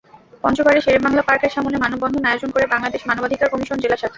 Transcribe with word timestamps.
পঞ্চগড়ে 0.43 0.79
শেরেবাংলা 0.81 1.23
পার্কের 1.27 1.51
সামনে 1.55 1.77
মানববন্ধন 1.77 2.23
আয়োজন 2.25 2.49
করে 2.51 2.65
বাংলাদেশ 2.67 3.01
মানবাধিকার 3.07 3.51
কমিশন 3.53 3.77
জেলা 3.79 3.97
শাখা। 3.97 4.09